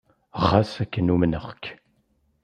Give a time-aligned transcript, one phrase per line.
[0.47, 1.63] Xas akken, umneɣ-k.